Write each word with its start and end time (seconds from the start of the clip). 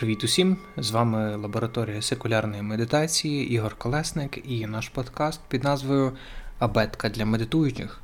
Привіт 0.00 0.24
усім! 0.24 0.56
З 0.76 0.90
вами 0.90 1.36
лабораторія 1.36 2.02
секулярної 2.02 2.62
медитації 2.62 3.50
Ігор 3.50 3.76
Колесник 3.78 4.50
і 4.50 4.66
наш 4.66 4.88
подкаст 4.88 5.40
під 5.48 5.64
назвою 5.64 6.16
Абетка 6.58 7.08
для 7.08 7.24
медитуючих. 7.24 8.00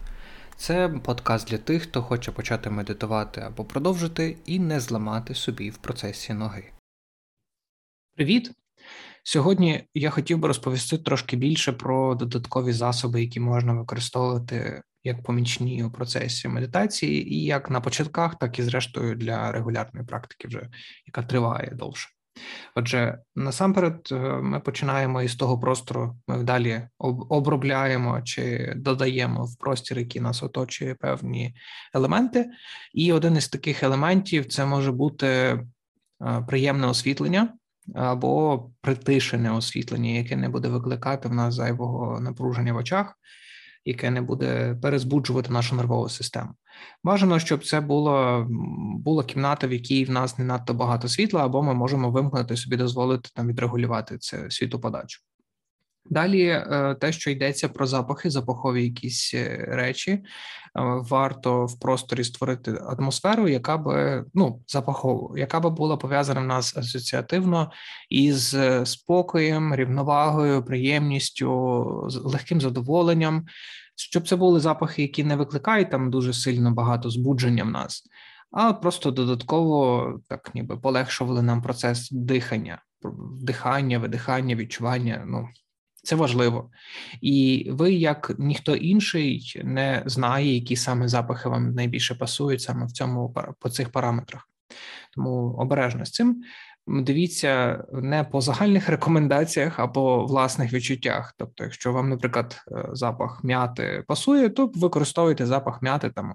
Це 0.56 0.88
подкаст 0.88 1.48
для 1.48 1.58
тих, 1.58 1.82
хто 1.82 2.02
хоче 2.02 2.32
почати 2.32 2.70
медитувати 2.70 3.40
або 3.40 3.64
продовжити 3.64 4.36
і 4.46 4.58
не 4.58 4.80
зламати 4.80 5.34
собі 5.34 5.70
в 5.70 5.76
процесі 5.76 6.34
ноги. 6.34 6.64
Привіт! 8.16 8.50
Сьогодні 9.22 9.84
я 9.94 10.10
хотів 10.10 10.38
би 10.38 10.48
розповісти 10.48 10.98
трошки 10.98 11.36
більше 11.36 11.72
про 11.72 12.14
додаткові 12.14 12.72
засоби, 12.72 13.20
які 13.20 13.40
можна 13.40 13.72
використовувати 13.72 14.82
як 15.06 15.22
помічні 15.22 15.84
у 15.84 15.90
процесі 15.90 16.48
медитації, 16.48 17.34
і 17.34 17.44
як 17.44 17.70
на 17.70 17.80
початках, 17.80 18.38
так 18.38 18.58
і 18.58 18.62
зрештою 18.62 19.14
для 19.14 19.52
регулярної 19.52 20.06
практики, 20.06 20.48
вже 20.48 20.68
яка 21.06 21.22
триває 21.22 21.70
довше. 21.74 22.08
Отже, 22.74 23.18
насамперед, 23.36 24.08
е, 24.12 24.16
ми 24.42 24.60
починаємо 24.60 25.22
із 25.22 25.34
того 25.34 25.58
простору, 25.58 26.16
ми 26.28 26.42
далі 26.42 26.88
обробляємо 27.28 28.22
чи 28.22 28.72
додаємо 28.76 29.44
в 29.44 29.56
простір, 29.56 29.98
який 29.98 30.22
нас 30.22 30.42
оточує 30.42 30.94
певні 30.94 31.54
елементи. 31.94 32.46
І 32.94 33.12
один 33.12 33.36
із 33.36 33.48
таких 33.48 33.82
елементів 33.82 34.46
це 34.46 34.66
може 34.66 34.92
бути 34.92 35.26
е, 35.26 35.60
приємне 36.48 36.86
освітлення 36.86 37.48
або 37.94 38.64
притишене 38.80 39.50
освітлення, 39.50 40.10
яке 40.10 40.36
не 40.36 40.48
буде 40.48 40.68
викликати 40.68 41.28
в 41.28 41.34
нас 41.34 41.54
зайвого 41.54 42.20
напруження 42.20 42.72
в 42.72 42.76
очах 42.76 43.14
яке 43.86 44.10
не 44.10 44.22
буде 44.22 44.76
перезбуджувати 44.82 45.52
нашу 45.52 45.76
нервову 45.76 46.08
систему. 46.08 46.50
Бажано, 47.04 47.38
щоб 47.38 47.66
це 47.66 47.80
було 47.80 48.46
була 48.98 49.24
кімната, 49.24 49.66
в 49.66 49.72
якій 49.72 50.04
в 50.04 50.10
нас 50.10 50.38
не 50.38 50.44
надто 50.44 50.74
багато 50.74 51.08
світла, 51.08 51.44
або 51.44 51.62
ми 51.62 51.74
можемо 51.74 52.10
вимкнути 52.10 52.56
собі, 52.56 52.76
дозволити 52.76 53.30
там 53.34 53.48
відрегулювати 53.48 54.18
це 54.18 54.50
світоподачу. 54.50 55.20
Далі, 56.10 56.46
е, 56.46 56.96
те, 57.00 57.12
що 57.12 57.30
йдеться 57.30 57.68
про 57.68 57.86
запахи, 57.86 58.30
запахові 58.30 58.84
якісь 58.84 59.34
е, 59.34 59.66
речі, 59.68 60.10
е, 60.10 60.22
варто 61.10 61.66
в 61.66 61.80
просторі 61.80 62.24
створити 62.24 62.78
атмосферу, 62.98 63.48
яка 63.48 63.78
би 63.78 64.24
ну 64.34 64.62
запахову, 64.66 65.38
яка 65.38 65.60
би 65.60 65.70
була 65.70 65.96
пов'язана 65.96 66.40
в 66.40 66.46
нас 66.46 66.76
асоціативно 66.76 67.70
із 68.08 68.56
спокоєм, 68.84 69.74
рівновагою, 69.74 70.64
приємністю, 70.64 71.48
легким 72.24 72.60
задоволенням, 72.60 73.46
щоб 73.96 74.28
це 74.28 74.36
були 74.36 74.60
запахи, 74.60 75.02
які 75.02 75.24
не 75.24 75.36
викликають 75.36 75.90
там 75.90 76.10
дуже 76.10 76.32
сильно 76.32 76.70
багато 76.70 77.10
збудження 77.10 77.64
в 77.64 77.70
нас, 77.70 78.04
а 78.50 78.72
просто 78.72 79.10
додатково 79.10 80.20
так, 80.28 80.54
ніби 80.54 80.76
полегшували 80.76 81.42
нам 81.42 81.62
процес 81.62 82.10
дихання, 82.10 82.82
вдихання, 83.02 83.98
видихання, 83.98 84.56
відчування. 84.56 85.24
Ну 85.26 85.48
це 86.02 86.16
важливо, 86.16 86.70
і 87.20 87.66
ви, 87.70 87.92
як 87.92 88.32
ніхто 88.38 88.76
інший, 88.76 89.60
не 89.64 90.02
знає, 90.06 90.54
які 90.54 90.76
саме 90.76 91.08
запахи 91.08 91.48
вам 91.48 91.74
найбільше 91.74 92.14
пасують 92.14 92.62
саме 92.62 92.86
в 92.86 92.92
цьому 92.92 93.34
по 93.60 93.70
цих 93.70 93.92
параметрах. 93.92 94.48
Тому 95.14 95.54
обережно 95.58 96.04
з 96.04 96.10
цим 96.10 96.42
дивіться 96.86 97.84
не 97.92 98.24
по 98.24 98.40
загальних 98.40 98.88
рекомендаціях, 98.88 99.78
а 99.78 99.88
по 99.88 100.24
власних 100.24 100.72
відчуттях. 100.72 101.34
Тобто, 101.38 101.64
якщо 101.64 101.92
вам, 101.92 102.08
наприклад, 102.08 102.56
е, 102.72 102.88
запах 102.92 103.44
м'яти 103.44 104.04
пасує, 104.08 104.48
то 104.48 104.70
використовуйте 104.74 105.46
запах 105.46 105.82
м'яти, 105.82 106.10
там 106.10 106.34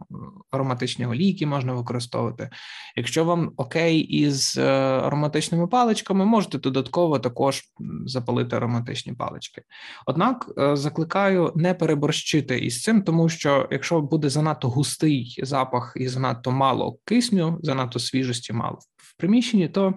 ароматичні 0.51 1.05
олійки 1.05 1.45
можна 1.45 1.73
використовувати. 1.73 2.49
Якщо 2.95 3.25
вам 3.25 3.51
окей 3.57 3.99
із 3.99 4.57
е, 4.57 4.71
ароматичними 5.03 5.67
паличками, 5.67 6.25
можете 6.25 6.57
додатково 6.57 7.19
також 7.19 7.63
запалити 8.05 8.55
ароматичні 8.55 9.13
палички. 9.13 9.61
Однак 10.05 10.51
е, 10.57 10.75
закликаю 10.75 11.51
не 11.55 11.73
переборщити 11.73 12.59
із 12.59 12.83
цим, 12.83 13.01
тому 13.01 13.29
що 13.29 13.67
якщо 13.71 14.01
буде 14.01 14.29
занадто 14.29 14.69
густий 14.69 15.39
запах 15.43 15.93
і 15.95 16.07
занадто 16.07 16.51
мало 16.51 16.97
кисню, 17.05 17.59
занадто 17.63 17.99
свіжості 17.99 18.53
мало 18.53 18.79
в 18.97 19.17
приміщенні, 19.17 19.67
то 19.67 19.93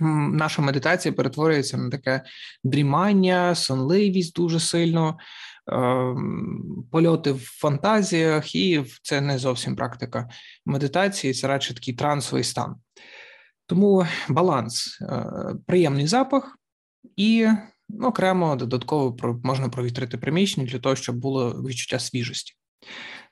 наша 0.00 0.62
медитація 0.62 1.14
перетворюється 1.14 1.76
на 1.76 1.90
таке 1.90 2.22
дрімання, 2.64 3.54
сонливість 3.54 4.36
дуже 4.36 4.60
сильно, 4.60 5.18
ем, 5.72 6.84
польоти 6.92 7.32
в 7.32 7.40
фантазіях, 7.40 8.54
і 8.54 8.84
це 9.02 9.20
не 9.20 9.38
зовсім 9.38 9.76
практика 9.76 10.28
медитації, 10.66 11.34
це 11.34 11.48
радше 11.48 11.74
такий 11.74 11.94
трансовий 11.94 12.44
стан. 12.44 12.74
Тому 13.66 14.06
баланс, 14.28 14.98
е, 15.00 15.26
приємний 15.66 16.06
запах 16.06 16.58
і 17.16 17.48
окремо 18.02 18.56
додатково 18.56 19.16
можна 19.44 19.68
провітрити 19.68 20.18
приміщення 20.18 20.66
для 20.66 20.78
того, 20.78 20.96
щоб 20.96 21.16
було 21.16 21.50
відчуття 21.50 21.98
свіжості. 21.98 22.54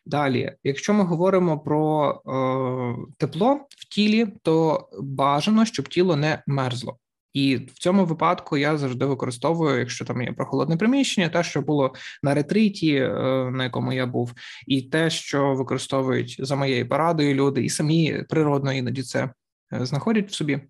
Далі, 0.06 0.53
якщо 0.65 0.94
ми 0.94 1.04
говоримо 1.04 1.59
про 1.59 2.10
е, 2.10 3.12
тепло 3.16 3.60
в 3.69 3.84
тілі, 3.84 4.26
то 4.42 4.88
бажано, 5.00 5.65
щоб 5.65 5.88
тіло 5.88 6.16
не 6.16 6.42
мерзло. 6.47 6.98
І 7.32 7.56
в 7.56 7.78
цьому 7.78 8.04
випадку 8.04 8.56
я 8.56 8.76
завжди 8.76 9.04
використовую, 9.04 9.78
якщо 9.78 10.04
там 10.04 10.22
є 10.22 10.32
прохолодне 10.32 10.76
приміщення, 10.76 11.28
те, 11.28 11.42
що 11.42 11.62
було 11.62 11.94
на 12.22 12.34
ретриті, 12.34 12.97
е, 12.97 13.10
на 13.50 13.65
якому 13.65 13.92
я 13.92 14.06
був, 14.06 14.32
і 14.66 14.82
те, 14.82 15.10
що 15.10 15.54
використовують 15.54 16.36
за 16.38 16.56
моєю 16.56 16.88
порадою 16.88 17.34
люди, 17.34 17.65
і 17.65 17.69
самі 17.71 18.25
природно 18.28 18.72
іноді 18.72 19.03
це 19.03 19.31
е, 19.72 19.86
знаходять 19.86 20.31
в 20.31 20.34
собі. 20.34 20.60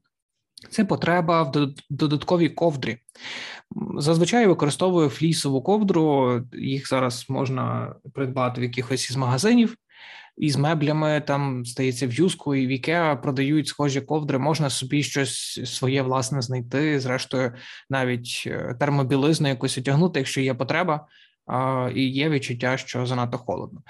Це 0.71 0.85
потреба 0.85 1.43
в 1.43 1.75
додатковій 1.91 2.49
ковдрі. 2.49 2.99
Зазвичай 3.99 4.47
використовую 4.47 5.09
флісову 5.09 5.63
ковдру, 5.63 6.41
їх 6.53 6.89
зараз 6.89 7.27
можна 7.29 7.95
придбати 8.15 8.61
в 8.61 8.65
якихось 8.65 9.11
із 9.11 9.17
магазинів. 9.17 9.77
Із 10.37 10.57
меблями 10.57 11.23
там 11.27 11.65
стається 11.65 12.07
в 12.07 12.13
юску 12.13 12.55
і 12.55 12.67
в 12.67 12.71
Ікеа 12.71 13.17
продають 13.17 13.69
схожі 13.69 14.01
ковдри. 14.01 14.39
Можна 14.39 14.71
собі 14.71 15.03
щось 15.03 15.61
своє 15.65 16.03
власне 16.03 16.43
знайти. 16.43 17.01
Зрештою, 17.01 17.53
навіть 17.91 18.45
е, 18.47 18.77
термобілизну 18.81 19.49
якусь 19.49 19.79
одягнути, 19.79 20.21
якщо 20.21 20.41
є 20.41 20.55
потреба, 20.55 21.07
і 21.95 22.09
є 22.09 22.29
відчуття, 22.29 22.77
що 22.77 23.07
занадто 23.07 23.39
холодно. 23.39 23.83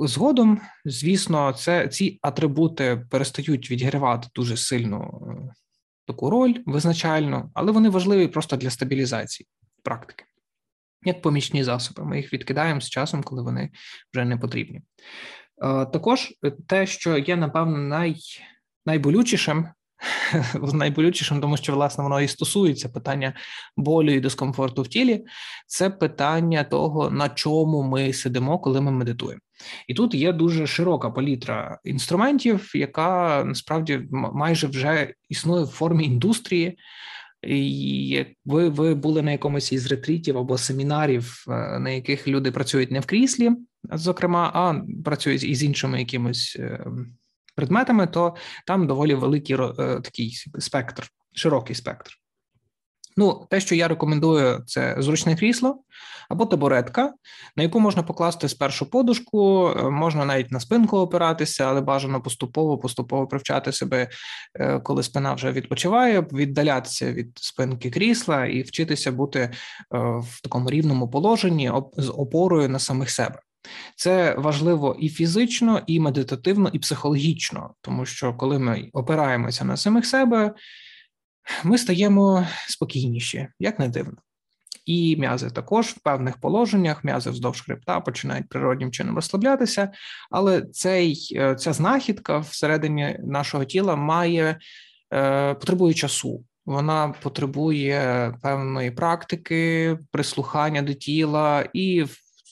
Згодом, 0.00 0.60
звісно, 0.84 1.52
це 1.52 1.88
ці 1.88 2.18
атрибути 2.22 3.06
перестають 3.10 3.70
відігравати 3.70 4.28
дуже 4.34 4.56
сильно 4.56 5.20
е, 5.28 5.54
таку 6.08 6.30
роль 6.30 6.54
визначальну, 6.66 7.50
але 7.54 7.72
вони 7.72 7.88
важливі 7.88 8.28
просто 8.28 8.56
для 8.56 8.70
стабілізації 8.70 9.48
практики. 9.82 10.24
Як 11.02 11.22
помічні 11.22 11.64
засоби, 11.64 12.04
ми 12.04 12.16
їх 12.16 12.32
відкидаємо 12.32 12.80
з 12.80 12.90
часом, 12.90 13.22
коли 13.22 13.42
вони 13.42 13.70
вже 14.14 14.24
не 14.24 14.36
потрібні. 14.36 14.78
Е, 14.78 15.86
також 15.86 16.34
те, 16.66 16.86
що 16.86 17.18
є, 17.18 17.36
напевно, 17.36 17.78
най, 17.78 18.16
найболючішим, 18.86 19.68
найболючішим, 20.72 21.40
тому 21.40 21.56
що 21.56 21.74
власне 21.74 22.04
воно 22.04 22.20
і 22.20 22.28
стосується 22.28 22.88
питання 22.88 23.34
болю 23.76 24.10
і 24.10 24.20
дискомфорту 24.20 24.82
в 24.82 24.88
тілі, 24.88 25.24
це 25.66 25.90
питання 25.90 26.64
того, 26.64 27.10
на 27.10 27.28
чому 27.28 27.82
ми 27.82 28.12
сидимо, 28.12 28.58
коли 28.58 28.80
ми 28.80 28.90
медитуємо. 28.90 29.40
І 29.88 29.94
тут 29.94 30.14
є 30.14 30.32
дуже 30.32 30.66
широка 30.66 31.10
палітра 31.10 31.78
інструментів, 31.84 32.72
яка 32.74 33.44
насправді 33.44 34.00
майже 34.10 34.66
вже 34.66 35.14
існує 35.28 35.64
в 35.64 35.68
формі 35.68 36.04
індустрії. 36.04 36.78
І 37.42 38.24
ви 38.44 38.68
ви 38.68 38.94
були 38.94 39.22
на 39.22 39.32
якомусь 39.32 39.72
із 39.72 39.86
ретрітів 39.86 40.38
або 40.38 40.58
семінарів, 40.58 41.44
е, 41.48 41.78
на 41.78 41.90
яких 41.90 42.28
люди 42.28 42.50
працюють 42.50 42.90
не 42.90 43.00
в 43.00 43.06
кріслі, 43.06 43.50
зокрема, 43.92 44.50
а 44.54 44.74
працюють 45.04 45.44
із 45.44 45.62
іншими 45.62 45.98
якимось 45.98 46.56
е, 46.60 46.86
предметами, 47.54 48.06
то 48.06 48.36
там 48.66 48.86
доволі 48.86 49.14
великий 49.14 49.56
е, 49.56 50.00
такий 50.00 50.32
спектр, 50.58 51.08
широкий 51.32 51.76
спектр. 51.76 52.12
Ну, 53.18 53.46
те, 53.50 53.60
що 53.60 53.74
я 53.74 53.88
рекомендую, 53.88 54.62
це 54.66 54.96
зручне 54.98 55.36
крісло 55.36 55.82
або 56.28 56.46
табуретка, 56.46 57.12
на 57.56 57.62
яку 57.62 57.80
можна 57.80 58.02
покласти 58.02 58.48
спершу 58.48 58.90
подушку, 58.90 59.68
е, 59.68 59.90
можна 59.90 60.24
навіть 60.24 60.50
на 60.50 60.60
спинку 60.60 60.98
опиратися, 60.98 61.64
але 61.64 61.80
бажано 61.80 62.20
поступово, 62.20 62.78
поступово 62.78 63.26
привчати 63.26 63.72
себе, 63.72 64.08
е, 64.54 64.80
коли 64.80 65.02
спина 65.02 65.34
вже 65.34 65.52
відпочиває, 65.52 66.20
віддалятися 66.32 67.12
від 67.12 67.38
спинки 67.38 67.90
крісла 67.90 68.46
і 68.46 68.62
вчитися 68.62 69.12
бути 69.12 69.50
в 69.90 70.42
такому 70.42 70.70
рівному 70.70 71.10
положенні 71.10 71.72
з 71.96 72.10
опорою 72.10 72.68
на 72.68 72.78
самих 72.78 73.10
себе. 73.10 73.40
Це 73.96 74.34
важливо 74.38 74.96
і 74.98 75.08
фізично, 75.08 75.82
і 75.86 76.00
медитативно, 76.00 76.70
і 76.72 76.78
психологічно, 76.78 77.70
тому 77.80 78.06
що 78.06 78.34
коли 78.34 78.58
ми 78.58 78.90
опираємося 78.92 79.64
на 79.64 79.76
самих 79.76 80.06
себе, 80.06 80.54
ми 81.64 81.78
стаємо 81.78 82.46
спокійніші, 82.68 83.48
як 83.58 83.78
не 83.78 83.88
дивно. 83.88 84.16
І 84.86 85.16
м'язи 85.16 85.50
також 85.50 85.86
в 85.86 85.98
певних 85.98 86.36
положеннях, 86.36 87.04
м'язи 87.04 87.30
вздовж 87.30 87.60
хребта 87.60 88.00
починають 88.00 88.48
природнім 88.48 88.92
чином 88.92 89.14
розслаблятися, 89.14 89.90
але 90.30 90.62
цей, 90.62 91.32
е, 91.36 91.54
ця 91.54 91.72
знахідка 91.72 92.38
всередині 92.38 93.16
нашого 93.22 93.64
тіла 93.64 93.96
має 93.96 94.58
потребує 95.54 95.94
часу. 95.94 96.44
Вона 96.66 97.14
потребує 97.22 98.34
певної 98.42 98.90
практики, 98.90 99.98
прислухання 100.10 100.82
до 100.82 100.94
тіла, 100.94 101.68
і 101.72 102.04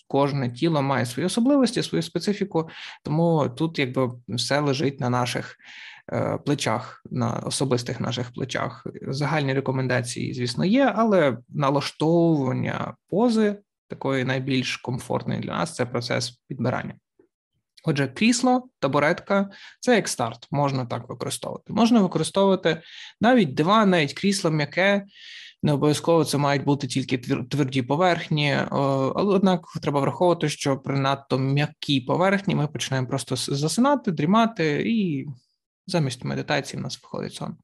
кожне 0.08 0.50
тіло 0.50 0.82
має 0.82 1.06
свої 1.06 1.26
особливості, 1.26 1.82
свою 1.82 2.02
специфіку. 2.02 2.68
Тому 3.04 3.48
тут 3.56 3.78
якби 3.78 4.10
все 4.28 4.60
лежить 4.60 5.00
на 5.00 5.10
наших 5.10 5.56
Е, 5.95 5.95
плечах, 6.44 7.02
на 7.10 7.32
особистих 7.32 8.00
наших 8.00 8.32
плечах. 8.32 8.86
Загальні 9.08 9.52
рекомендації, 9.54 10.34
звісно, 10.34 10.64
є, 10.64 10.92
але 10.96 11.38
налаштовування 11.48 12.94
пози 13.10 13.56
такої 13.88 14.24
найбільш 14.24 14.76
комфортної 14.76 15.40
для 15.40 15.52
нас 15.52 15.74
це 15.74 15.86
процес 15.86 16.30
підбирання. 16.30 16.94
Отже, 17.84 18.08
крісло, 18.08 18.68
табуретка 18.78 19.50
це 19.80 19.94
як 19.94 20.08
старт, 20.08 20.48
можна 20.50 20.86
так 20.86 21.08
використовувати. 21.08 21.72
Можна 21.72 22.00
використовувати 22.00 22.82
навіть 23.20 23.54
диван, 23.54 23.90
навіть 23.90 24.12
крісло 24.12 24.50
м'яке. 24.50 25.06
Не 25.62 25.72
обов'язково 25.72 26.24
це 26.24 26.38
мають 26.38 26.64
бути 26.64 26.86
тільки 26.86 27.18
тверді 27.18 27.82
поверхні, 27.82 28.58
але 28.70 29.34
однак 29.34 29.60
треба 29.82 30.00
враховувати, 30.00 30.48
що 30.48 30.76
при 30.76 30.98
надто 30.98 31.38
м'якій 31.38 32.00
поверхні 32.00 32.54
ми 32.54 32.66
починаємо 32.66 33.08
просто 33.08 33.36
засинати, 33.36 34.10
дрімати 34.10 34.82
і 34.86 35.26
замість 35.86 36.24
медитації 36.24 36.80
в 36.80 36.82
нас 36.82 37.02
виходить 37.02 37.34
сон. 37.34 37.56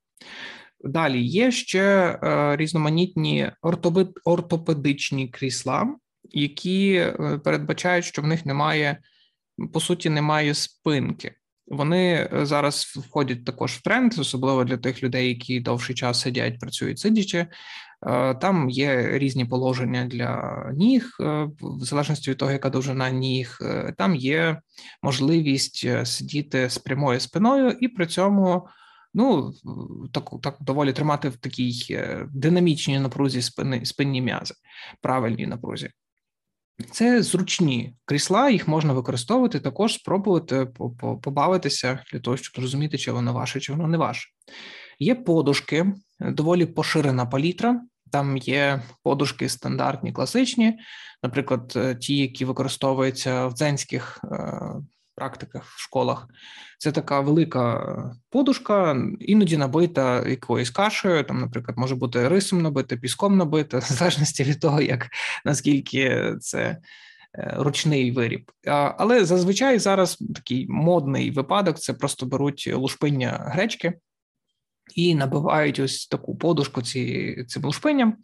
Далі 0.85 1.23
є 1.23 1.51
ще 1.51 1.83
е, 2.23 2.57
різноманітні 2.57 3.53
ортопедичні 4.25 5.29
крісла, 5.29 5.97
які 6.31 6.95
е, 6.95 7.41
передбачають, 7.45 8.05
що 8.05 8.23
в 8.23 8.27
них 8.27 8.47
немає, 8.47 8.99
по 9.73 9.81
суті, 9.81 10.11
немає 10.11 10.55
спинки. 10.55 11.35
Вони 11.67 12.29
е, 12.33 12.47
зараз 12.47 12.85
входять 12.85 13.45
також 13.45 13.73
в 13.73 13.83
тренд, 13.83 14.15
особливо 14.19 14.65
для 14.65 14.77
тих 14.77 15.03
людей, 15.03 15.29
які 15.29 15.61
довший 15.61 15.97
час 15.97 16.21
сидять, 16.21 16.59
працюють 16.59 16.99
сидячи. 16.99 17.47
Там 18.41 18.71
є 18.71 19.19
різні 19.19 19.45
положення 19.45 20.05
для 20.07 20.55
ніг, 20.75 21.17
в 21.61 21.85
залежності 21.85 22.31
від 22.31 22.37
того, 22.37 22.53
яка 22.53 22.71
довжина 22.71 23.11
ніг. 23.11 23.59
Там 23.99 24.15
є 24.15 24.61
можливість 25.03 26.07
сидіти 26.07 26.71
з 26.71 26.79
прямою 26.79 27.21
спиною 27.21 27.71
і 27.81 27.89
при 27.89 28.07
цьому. 28.07 28.69
Ну 29.15 29.53
так 30.13 30.31
так 30.43 30.57
доволі 30.61 30.93
тримати 30.93 31.29
в 31.29 31.37
такій 31.37 31.87
е, 31.91 32.29
динамічній 32.35 32.99
напрузі 32.99 33.43
спини 33.43 33.85
спинні 33.85 34.23
м'язи, 34.23 34.55
правильній 35.01 35.47
напрузі. 35.47 35.91
Це 36.91 37.23
зручні 37.23 37.97
крісла, 38.05 38.51
їх 38.51 38.69
можна 38.69 38.93
використовувати, 38.93 39.61
також 39.61 39.95
спробувати 39.95 40.67
побавитися 41.23 42.05
для 42.13 42.21
того, 42.21 42.37
щоб 42.37 42.55
зрозуміти, 42.57 42.99
чи 42.99 43.13
воно 43.13 43.33
ваше, 43.33 43.61
чи 43.61 43.73
воно 43.73 43.89
не 43.89 43.99
ваше. 43.99 44.29
Є 44.99 45.15
подушки, 45.15 45.93
доволі 46.21 46.67
поширена 46.67 47.27
палітра. 47.27 47.81
Там 48.13 48.37
є 48.37 48.83
подушки 49.03 49.49
стандартні, 49.49 50.13
класичні, 50.13 50.79
наприклад, 51.23 51.73
е, 51.77 51.95
ті, 51.95 52.17
які 52.17 52.45
використовуються 52.45 53.47
в 53.47 53.53
дзенських 53.53 54.21
е, 54.25 54.61
практиках 55.15 55.65
в 55.65 55.81
школах. 55.81 56.29
Це 56.79 56.93
така 56.93 57.21
велика 57.21 57.95
подушка, 58.31 58.97
іноді 59.21 59.57
набита 59.57 60.29
якоюсь 60.29 60.71
кашею. 60.71 61.25
Там, 61.25 61.41
наприклад, 61.41 61.79
може 61.79 61.95
бути 61.95 62.29
рисом 62.29 62.63
набита, 62.63 62.97
піском 62.97 63.37
набита, 63.37 63.79
в 63.79 63.83
залежності 63.83 64.45
від 64.45 64.61
того, 64.61 64.81
як 64.81 65.09
наскільки 65.45 66.35
це. 66.41 66.79
Е, 67.39 67.55
ручний 67.57 68.13
виріб, 68.13 68.53
але 68.99 69.25
зазвичай 69.25 69.79
зараз 69.79 70.19
такий 70.35 70.67
модний 70.69 71.31
випадок: 71.31 71.79
це 71.79 71.93
просто 71.93 72.27
беруть 72.27 72.71
лушпиння 72.75 73.45
гречки, 73.47 73.93
і 74.95 75.15
набивають 75.15 75.79
ось 75.79 76.07
таку 76.07 76.37
подушку 76.37 76.83
ці, 76.83 77.37
цим 77.49 77.65
лушпиням. 77.65 78.17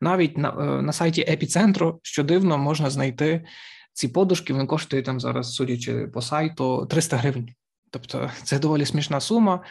Навіть 0.00 0.38
на 0.38 0.48
е, 0.48 0.82
на 0.82 0.92
сайті 0.92 1.20
епіцентру, 1.28 2.00
що 2.02 2.22
дивно, 2.22 2.58
можна 2.58 2.90
знайти 2.90 3.44
ці 3.92 4.08
подушки. 4.08 4.52
Вони 4.52 4.66
коштують 4.66 5.06
там 5.06 5.20
зараз, 5.20 5.54
судячи 5.54 6.06
по 6.06 6.22
сайту, 6.22 6.86
300 6.90 7.16
гривень. 7.16 7.48
Тобто 7.90 8.30
це 8.42 8.58
доволі 8.58 8.86
смішна 8.86 9.20
сума. 9.20 9.64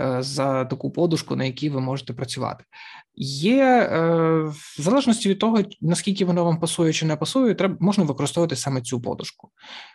Е, 0.00 0.22
за 0.22 0.64
таку 0.64 0.90
подушку, 0.90 1.36
на 1.36 1.44
якій 1.44 1.70
ви 1.70 1.80
можете 1.80 2.12
працювати. 2.12 2.64
Є 3.14 3.64
е, 3.64 4.00
в 4.44 4.74
залежності 4.78 5.28
від 5.28 5.38
того, 5.38 5.62
наскільки 5.80 6.24
воно 6.24 6.44
вам 6.44 6.60
пасує 6.60 6.92
чи 6.92 7.06
не 7.06 7.16
пасує, 7.16 7.54
треба 7.54 7.76
можна 7.80 8.04
використовувати 8.04 8.56
саме 8.56 8.80
цю 8.80 9.00
подушку. 9.00 9.50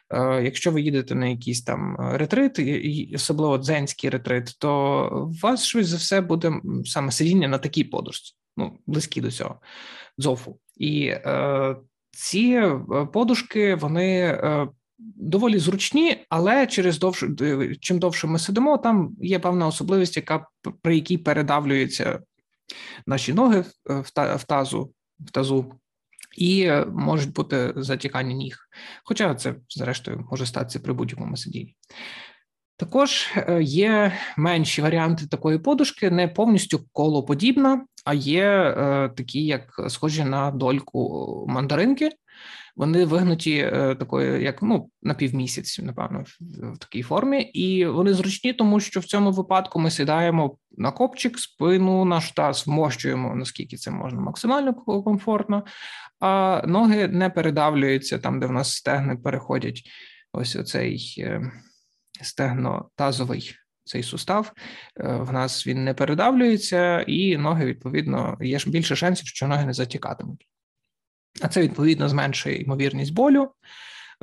Е, 0.09 0.43
якщо 0.43 0.71
ви 0.71 0.81
їдете 0.81 1.15
на 1.15 1.27
якийсь 1.27 1.63
там 1.63 1.95
ретрит, 1.99 2.59
особливо 3.15 3.57
дзенський 3.57 4.09
ретрит, 4.09 4.55
то 4.59 4.69
у 5.27 5.47
вас 5.47 5.65
швидше 5.65 5.89
за 5.89 5.97
все 5.97 6.21
буде 6.21 6.51
саме 6.85 7.11
сидіння 7.11 7.47
на 7.47 7.57
такій 7.57 7.83
подушці, 7.83 8.33
ну 8.57 8.77
близькі 8.87 9.21
до 9.21 9.31
цього 9.31 9.59
дзофу. 10.19 10.59
І 10.75 11.13
ці 12.11 12.71
подушки 13.13 13.75
вони 13.75 14.39
доволі 14.99 15.59
зручні, 15.59 16.25
але 16.29 16.67
через 16.67 16.99
довше 16.99 17.27
чим 17.79 17.99
довше 17.99 18.27
ми 18.27 18.39
сидимо, 18.39 18.77
там 18.77 19.15
є 19.19 19.39
певна 19.39 19.67
особливість, 19.67 20.17
яка 20.17 20.47
при 20.81 20.95
якій 20.95 21.17
передавлюються 21.17 22.19
наші 23.05 23.33
ноги 23.33 23.63
в 23.85 24.43
тазу, 24.47 24.93
в 25.19 25.31
тазу. 25.31 25.73
І 26.37 26.71
можуть 26.87 27.33
бути 27.33 27.73
затікання 27.75 28.33
ніг. 28.33 28.57
Хоча 29.03 29.35
це, 29.35 29.55
зрештою, 29.69 30.27
може 30.31 30.45
статися 30.45 30.79
при 30.79 30.93
будь-якому 30.93 31.37
сидінні. 31.37 31.75
Також 32.77 33.29
е, 33.35 33.63
є 33.63 34.13
менші 34.37 34.81
варіанти 34.81 35.27
такої 35.27 35.59
подушки, 35.59 36.11
не 36.11 36.27
повністю 36.27 36.79
колоподібна, 36.91 37.85
а 38.05 38.13
є 38.13 38.43
е, 38.43 39.09
такі, 39.17 39.45
як 39.45 39.81
схожі 39.89 40.23
на 40.23 40.51
дольку 40.51 41.45
мандаринки, 41.49 42.09
вони 42.77 43.05
вигнуті 43.05 43.57
е, 43.57 43.95
такою, 43.95 44.41
як 44.41 44.61
ну 44.61 44.89
на 45.01 45.13
півмісяць, 45.13 45.79
напевно, 45.79 46.23
в, 46.39 46.77
такій 46.77 47.01
формі, 47.01 47.41
і 47.41 47.85
вони 47.85 48.13
зручні, 48.13 48.53
тому 48.53 48.79
що 48.79 48.99
в 48.99 49.05
цьому 49.05 49.31
випадку 49.31 49.79
ми 49.79 49.91
сідаємо 49.91 50.57
на 50.77 50.91
копчик, 50.91 51.39
спину, 51.39 52.05
наш 52.05 52.31
таз 52.31 52.67
вмощуємо, 52.67 53.35
наскільки 53.35 53.77
це 53.77 53.91
можна 53.91 54.21
максимально 54.21 54.73
комфортно, 54.73 55.63
а 56.19 56.61
ноги 56.67 57.07
не 57.07 57.29
передавлюються 57.29 58.19
там, 58.19 58.39
де 58.39 58.45
в 58.45 58.51
нас 58.51 58.73
стегни 58.73 59.15
переходять. 59.15 59.81
Ось 60.33 60.55
оцей 60.55 61.15
е, 61.19 61.51
стегно-тазовий 62.21 63.55
цей 63.83 64.03
сустав. 64.03 64.53
Е, 64.99 65.15
в 65.15 65.33
нас 65.33 65.67
він 65.67 65.83
не 65.83 65.93
передавлюється, 65.93 67.01
і 67.01 67.37
ноги 67.37 67.65
відповідно 67.65 68.37
є 68.41 68.59
більше 68.67 68.95
шансів, 68.95 69.27
що 69.27 69.47
ноги 69.47 69.65
не 69.65 69.73
затікатимуть. 69.73 70.47
А 71.41 71.47
це 71.47 71.61
відповідно 71.61 72.09
зменшує 72.09 72.61
ймовірність 72.61 73.13
болю 73.13 73.51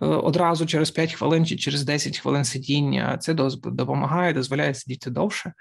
е, 0.02 0.06
одразу 0.06 0.66
через 0.66 0.90
5 0.90 1.12
хвилин 1.12 1.46
чи 1.46 1.56
через 1.56 1.84
10 1.84 2.18
хвилин 2.18 2.44
сидіння. 2.44 3.18
Це 3.18 3.34
допомагає, 3.34 4.32
дозволяє 4.32 4.74
сидіти 4.74 5.10
довше, 5.10 5.52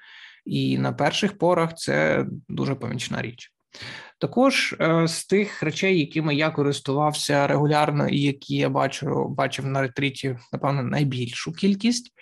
і 0.46 0.78
на 0.78 0.94
перших 0.94 1.38
порах 1.38 1.74
це 1.74 2.26
дуже 2.50 2.76
помічна 2.76 3.22
річ. 3.22 3.54
Також 4.18 4.76
е, 4.80 5.08
з 5.08 5.26
тих 5.26 5.64
речей, 5.64 6.00
якими 6.00 6.36
я 6.36 6.50
користувався 6.50 7.48
регулярно, 7.48 8.08
і 8.08 8.22
які 8.22 8.56
я 8.56 8.70
бачу, 8.70 9.28
бачив 9.30 9.66
на 9.66 9.82
ретриті, 9.82 10.38
напевно, 10.54 10.84
найбільшу 10.84 11.54
кількість, 11.54 12.14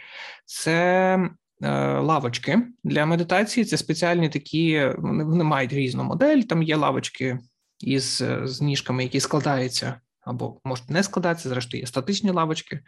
це 0.45 1.17
е, 1.61 1.69
лавочки 1.99 2.59
для 2.83 3.05
медитації. 3.05 3.65
Це 3.65 3.77
спеціальні 3.77 4.29
такі, 4.29 4.91
вони 4.97 5.43
мають 5.43 5.73
різну 5.73 6.03
модель. 6.03 6.41
Там 6.41 6.63
є 6.63 6.75
лавочки 6.75 7.39
із 7.83 8.21
е, 8.21 8.41
з 8.43 8.61
ніжками, 8.61 9.03
які 9.03 9.19
складаються, 9.19 10.01
або 10.21 10.57
можуть 10.63 10.89
не 10.89 11.03
складатися, 11.03 11.49
зрештою 11.49 11.81
є 11.81 11.87
статичні 11.87 12.31
лавочки, 12.31 12.79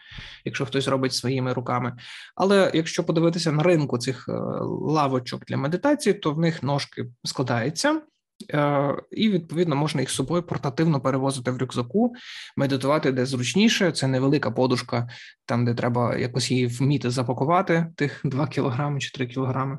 якщо 0.46 0.66
хтось 0.66 0.88
робить 0.88 1.14
своїми 1.14 1.54
руками. 1.54 1.98
Але 2.36 2.72
якщо 2.74 3.04
подивитися 3.04 3.52
на 3.52 3.64
ринку 3.64 3.98
цих 3.98 4.26
е, 4.30 4.32
лавочок 4.70 5.46
для 5.46 5.58
медитації, 5.58 6.14
то 6.14 6.32
в 6.32 6.40
них 6.40 6.64
ножки 6.64 7.06
складаються. 7.24 8.02
Е, 8.52 8.96
і 9.12 9.30
відповідно 9.30 9.76
можна 9.76 10.02
їх 10.02 10.10
з 10.10 10.16
собою 10.16 10.44
портативно 10.44 11.02
перевозити 11.02 11.52
в 11.52 11.58
рюкзаку, 11.58 12.14
медитувати 12.58 13.12
де 13.12 13.26
зручніше. 13.26 13.92
Це 13.92 14.08
невелика 14.08 14.52
подушка, 14.52 15.10
там 15.46 15.66
де 15.66 15.74
треба 15.74 16.18
якось 16.18 16.52
її 16.52 16.68
вміти 16.68 17.10
запакувати, 17.10 17.88
тих 17.96 18.22
2 18.24 18.48
кілограми 18.48 19.00
чи 19.00 19.12
3 19.12 19.28
кілограми. 19.28 19.78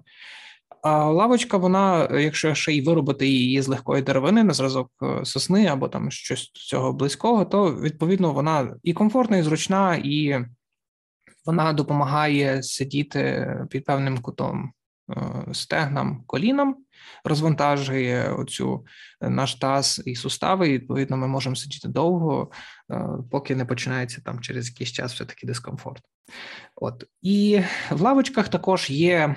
А 0.85 1.11
лавочка, 1.11 1.57
вона, 1.57 2.09
якщо 2.21 2.55
ще 2.55 2.73
й 2.73 2.83
виробити 2.83 3.27
її 3.27 3.63
з 3.63 3.69
легкої 3.69 4.03
деревини 4.03 4.45
на 4.45 4.53
зразок 4.53 4.91
е, 5.03 5.25
сосни 5.25 5.67
або 5.67 5.89
там 5.89 6.11
щось 6.11 6.51
цього 6.53 6.93
близького, 6.93 7.45
то 7.45 7.75
відповідно 7.75 8.33
вона 8.33 8.77
і 8.83 8.93
комфортна, 8.93 9.37
і 9.37 9.43
зручна, 9.43 9.97
і 10.05 10.45
вона 11.47 11.73
допомагає 11.73 12.63
сидіти 12.63 13.49
під 13.71 13.85
певним 13.85 14.19
кутом 14.19 14.73
е, 15.11 15.55
стегнам, 15.55 16.25
колінам, 16.27 16.77
розвантажує 17.25 18.33
оцю 18.33 18.87
е, 19.21 19.31
наш 19.31 19.55
таз 19.55 20.03
і 20.07 20.17
сустави. 20.17 20.69
і 20.69 20.73
Відповідно, 20.73 21.17
ми 21.17 21.27
можемо 21.27 21.57
сидіти 21.57 21.89
довго, 21.89 22.51
поки 23.31 23.57
не 23.57 23.65
починається 23.65 24.21
там 24.25 24.41
через 24.41 24.69
якийсь 24.69 24.93
час 24.93 25.15
все 25.15 25.25
таки 25.25 25.47
дискомфорт. 25.47 26.03
От 26.77 27.05
і 27.23 27.61
в 27.91 28.01
лавочках 28.01 28.49
також 28.49 28.91
є 28.91 29.37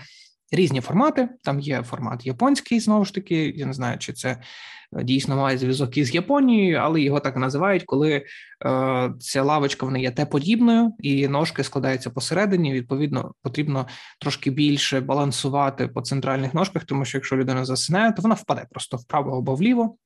різні 0.51 0.82
формати. 0.82 1.30
Там 1.44 1.60
є 1.60 1.84
формат 1.84 2.25
японський, 2.25 2.80
знову 2.80 3.06
ж 3.06 3.13
таки. 3.13 3.54
Я 3.56 3.66
не 3.66 3.74
знаю, 3.74 3.98
чи 3.98 4.13
це 4.13 4.30
е, 4.30 5.04
дійсно 5.04 5.36
має 5.36 5.58
зв'язок 5.58 5.98
із 5.98 6.16
Японією, 6.16 6.77
але 6.77 7.01
його 7.01 7.20
так 7.20 7.38
називають, 7.38 7.84
коли 7.86 8.25
е, 8.66 9.13
ця 9.20 9.44
лавочка 9.44 9.86
вона 9.86 9.98
є 9.98 10.12
Т-подібною, 10.12 10.94
і 11.00 11.27
ножки 11.27 11.63
складаються 11.63 12.10
посередині. 12.10 12.74
Відповідно, 12.74 13.34
потрібно 13.42 13.88
трошки 14.20 14.51
більше 14.51 15.01
балансувати 15.01 15.88
по 15.88 16.01
центральних 16.01 16.54
ножках, 16.54 16.84
тому 16.84 17.06
що 17.06 17.18
якщо 17.18 17.38
людина 17.38 17.66
засне, 17.66 18.13
то 18.16 18.22
вона 18.22 18.36
впаде 18.36 18.66
просто 18.72 18.98
вправо 18.98 19.38
або 19.38 19.56
вліво. 19.56 19.98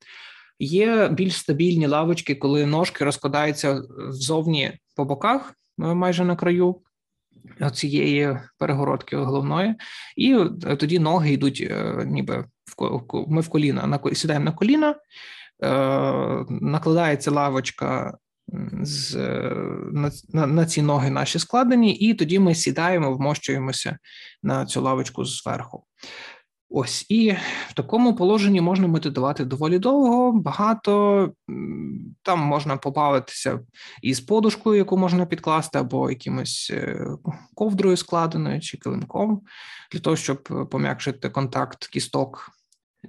Є 0.60 1.10
більш 1.10 1.38
стабільні 1.38 1.88
лавочки, 1.88 2.36
коли 2.36 2.66
ножки 2.66 3.06
розкладаються 3.06 3.84
ззовні 4.10 4.72
по 4.96 5.06
боках, 5.06 5.54
е, 5.80 5.84
майже 5.94 6.26
на 6.26 6.36
краю 6.36 6.82
цієї 7.74 8.40
перегородки 8.58 9.18
головної, 9.18 9.76
і 10.16 10.34
е, 10.66 10.76
тоді 10.76 11.00
ноги 11.00 11.34
йдуть, 11.34 11.68
е, 11.72 12.04
ніби 12.06 12.46
в 12.78 13.02
ми 13.28 13.42
в 13.42 13.50
коліна 13.50 13.88
на 13.88 14.16
сідаємо 14.16 14.46
на 14.46 14.52
коліна, 14.52 14.96
накладається 16.50 17.32
лавочка 17.32 18.18
з 18.82 19.16
на, 19.92 20.12
на, 20.34 20.48
на 20.48 20.66
ці 20.66 20.82
ноги 20.82 21.10
наші 21.10 21.40
складені, 21.40 21.96
і 21.96 22.14
тоді 22.14 22.40
ми 22.40 22.56
сідаємо, 22.56 23.14
вмощуємося 23.14 23.98
на 24.44 24.66
цю 24.66 24.82
лавочку 24.82 25.26
зверху. 25.26 25.86
Ось 26.74 27.06
і 27.10 27.32
в 27.70 27.74
такому 27.74 28.16
положенні 28.16 28.62
можна 28.62 28.88
медитувати 28.88 29.46
доволі 29.46 29.80
довго, 29.80 30.32
багато 30.32 31.32
там 32.22 32.40
можна 32.40 32.78
побавитися 32.78 33.60
із 34.02 34.20
подушкою, 34.20 34.78
яку 34.78 34.98
можна 34.98 35.26
підкласти, 35.26 35.80
або 35.80 36.10
якимось 36.10 36.72
е, 36.74 37.08
ковдрою 37.56 37.98
складеною 37.98 38.62
чи 38.62 38.78
килимком, 38.78 39.42
для 39.92 40.00
того, 40.00 40.16
щоб 40.16 40.68
пом'якшити 40.72 41.30
контакт 41.30 41.88
кісток 41.88 42.52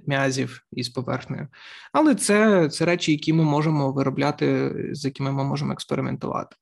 м'язів 0.07 0.61
із 0.71 0.89
поверхнею. 0.89 1.47
Але 1.93 2.15
це 2.15 2.69
це 2.69 2.85
речі, 2.85 3.11
які 3.11 3.33
ми 3.33 3.43
можемо 3.43 3.91
виробляти, 3.91 4.75
з 4.91 5.05
якими 5.05 5.31
ми 5.31 5.43
можемо 5.43 5.73
експериментувати. 5.73 6.55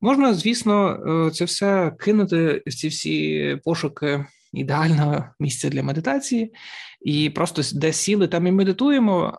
Можна, 0.00 0.34
звісно, 0.34 0.98
е, 1.26 1.30
це 1.30 1.44
все 1.44 1.92
кинути, 1.98 2.62
ці 2.66 2.88
всі 2.88 3.60
пошуки 3.64 4.26
ідеального 4.56 5.24
місця 5.40 5.68
для 5.68 5.82
медитації, 5.82 6.54
і 7.00 7.30
просто 7.30 7.62
де 7.78 7.92
сіли, 7.92 8.28
там 8.28 8.46
і 8.46 8.52
медитуємо. 8.52 9.38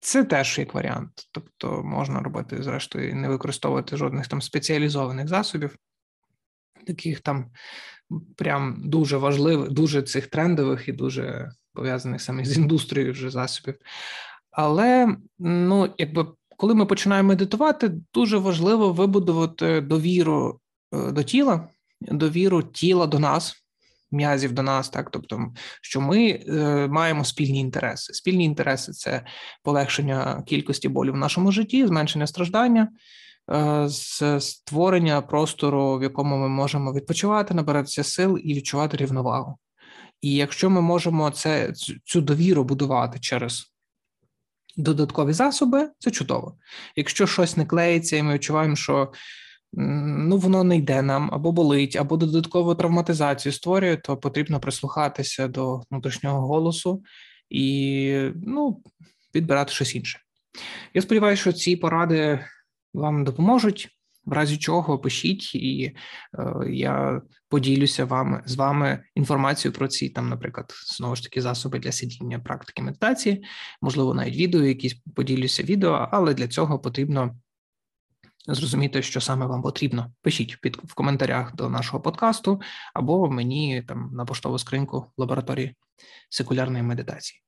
Це 0.00 0.24
теж 0.24 0.58
як 0.58 0.74
варіант, 0.74 1.10
тобто 1.32 1.82
можна 1.82 2.20
робити, 2.20 2.62
зрештою, 2.62 3.14
не 3.14 3.28
використовувати 3.28 3.96
жодних 3.96 4.26
там 4.26 4.42
спеціалізованих 4.42 5.28
засобів, 5.28 5.76
таких 6.86 7.20
там 7.20 7.50
прям 8.36 8.82
дуже 8.84 9.16
важливих, 9.16 9.70
дуже 9.70 10.02
цих 10.02 10.26
трендових 10.26 10.88
і 10.88 10.92
дуже 10.92 11.52
пов'язаних 11.72 12.22
саме 12.22 12.44
з 12.44 12.56
індустрією 12.58 13.12
вже 13.12 13.30
засобів. 13.30 13.74
Але 14.50 15.16
ну, 15.38 15.94
якби 15.98 16.26
коли 16.56 16.74
ми 16.74 16.86
починаємо 16.86 17.28
медитувати, 17.28 17.92
дуже 18.14 18.38
важливо 18.38 18.92
вибудувати 18.92 19.80
довіру 19.80 20.60
е, 20.92 21.12
до 21.12 21.22
тіла, 21.22 21.68
довіру 22.00 22.62
тіла 22.62 23.06
до 23.06 23.18
нас 23.18 23.63
м'язів 24.14 24.52
до 24.52 24.62
нас, 24.62 24.88
так 24.88 25.10
тобто, 25.10 25.52
що 25.82 26.00
ми 26.00 26.28
е, 26.28 26.88
маємо 26.88 27.24
спільні 27.24 27.60
інтереси. 27.60 28.14
Спільні 28.14 28.44
інтереси 28.44 28.92
це 28.92 29.24
полегшення 29.62 30.42
кількості 30.46 30.88
болю 30.88 31.12
в 31.12 31.16
нашому 31.16 31.52
житті, 31.52 31.86
зменшення 31.86 32.26
страждання, 32.26 32.88
е, 33.52 33.88
створення 34.40 35.20
простору, 35.20 35.98
в 35.98 36.02
якому 36.02 36.36
ми 36.36 36.48
можемо 36.48 36.92
відпочивати, 36.92 37.54
набиратися 37.54 38.04
сил 38.04 38.38
і 38.44 38.54
відчувати 38.54 38.96
рівновагу. 38.96 39.58
І 40.20 40.34
якщо 40.34 40.70
ми 40.70 40.80
можемо 40.80 41.30
це 41.30 41.72
цю 42.04 42.20
довіру 42.20 42.64
будувати 42.64 43.18
через 43.18 43.74
додаткові 44.76 45.32
засоби, 45.32 45.90
це 45.98 46.10
чудово. 46.10 46.56
Якщо 46.96 47.26
щось 47.26 47.56
не 47.56 47.66
клеїться, 47.66 48.16
і 48.16 48.22
ми 48.22 48.34
відчуваємо, 48.34 48.76
що 48.76 49.12
ну 49.76 50.36
воно 50.38 50.64
не 50.64 50.76
йде 50.76 51.02
нам 51.02 51.30
або 51.32 51.52
болить, 51.52 51.96
або 51.96 52.16
додаткову 52.16 52.74
травматизацію 52.74 53.52
створює, 53.52 53.96
то 53.96 54.16
потрібно 54.16 54.60
прислухатися 54.60 55.48
до 55.48 55.82
внутрішнього 55.90 56.46
голосу 56.46 57.02
і 57.50 58.30
ну, 58.34 58.82
підбирати 59.32 59.72
щось 59.72 59.94
інше. 59.94 60.18
Я 60.94 61.02
сподіваюся, 61.02 61.40
що 61.40 61.52
ці 61.52 61.76
поради 61.76 62.44
вам 62.94 63.24
допоможуть. 63.24 63.88
В 64.26 64.32
разі 64.32 64.56
чого 64.56 64.98
пишіть, 64.98 65.54
і 65.54 65.96
е, 66.38 66.70
я 66.70 67.22
поділюся 67.48 68.04
вам 68.04 68.42
з 68.46 68.54
вами 68.54 69.04
інформацією 69.14 69.78
про 69.78 69.88
ці 69.88 70.08
там, 70.08 70.28
наприклад, 70.28 70.72
знову 70.96 71.16
ж 71.16 71.22
таки 71.22 71.42
засоби 71.42 71.78
для 71.78 71.92
сидіння 71.92 72.38
практики 72.38 72.82
медитації, 72.82 73.44
можливо, 73.82 74.14
навіть 74.14 74.36
відео, 74.36 74.62
якісь 74.62 74.94
поділюся 74.94 75.62
відео, 75.62 76.08
але 76.12 76.34
для 76.34 76.48
цього 76.48 76.78
потрібно 76.78 77.36
зрозуміти, 78.48 79.02
що 79.02 79.20
саме 79.20 79.46
вам 79.46 79.62
потрібно. 79.62 80.12
Пишіть 80.22 80.60
під 80.60 80.76
в 80.76 80.94
коментарях 80.94 81.56
до 81.56 81.68
нашого 81.68 82.02
подкасту 82.02 82.60
або 82.94 83.30
мені 83.30 83.82
там 83.82 84.10
на 84.12 84.24
поштову 84.24 84.58
скриньку 84.58 85.06
лабораторії 85.16 85.74
секулярної 86.28 86.82
медитації. 86.82 87.43